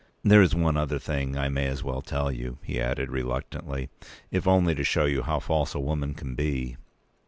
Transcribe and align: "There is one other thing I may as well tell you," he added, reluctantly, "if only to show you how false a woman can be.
"There 0.23 0.41
is 0.41 0.55
one 0.55 0.77
other 0.77 0.97
thing 0.97 1.37
I 1.37 1.47
may 1.49 1.67
as 1.67 1.83
well 1.83 2.01
tell 2.01 2.31
you," 2.31 2.57
he 2.63 2.81
added, 2.81 3.11
reluctantly, 3.11 3.89
"if 4.31 4.47
only 4.47 4.73
to 4.73 4.83
show 4.83 5.05
you 5.05 5.21
how 5.21 5.37
false 5.37 5.75
a 5.75 5.79
woman 5.79 6.15
can 6.15 6.33
be. 6.33 6.75